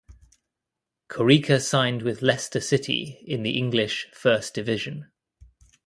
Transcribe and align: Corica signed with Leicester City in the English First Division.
Corica 1.09 1.59
signed 1.61 2.01
with 2.01 2.23
Leicester 2.23 2.59
City 2.59 3.19
in 3.27 3.43
the 3.43 3.55
English 3.55 4.07
First 4.11 4.55
Division. 4.55 5.11